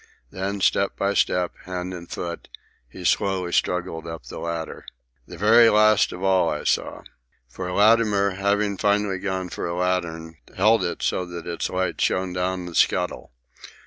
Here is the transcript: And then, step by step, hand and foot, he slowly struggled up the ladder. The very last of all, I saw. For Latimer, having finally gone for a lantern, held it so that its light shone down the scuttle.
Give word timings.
And 0.31 0.39
then, 0.41 0.61
step 0.61 0.95
by 0.97 1.13
step, 1.13 1.53
hand 1.65 1.93
and 1.93 2.09
foot, 2.09 2.47
he 2.89 3.05
slowly 3.05 3.51
struggled 3.53 4.07
up 4.07 4.23
the 4.25 4.39
ladder. 4.39 4.83
The 5.27 5.37
very 5.37 5.69
last 5.69 6.11
of 6.11 6.23
all, 6.23 6.49
I 6.49 6.63
saw. 6.63 7.03
For 7.47 7.71
Latimer, 7.71 8.31
having 8.31 8.77
finally 8.77 9.19
gone 9.19 9.49
for 9.49 9.67
a 9.67 9.75
lantern, 9.77 10.37
held 10.57 10.83
it 10.83 11.03
so 11.03 11.23
that 11.27 11.45
its 11.45 11.69
light 11.69 12.01
shone 12.01 12.33
down 12.33 12.65
the 12.65 12.73
scuttle. 12.73 13.31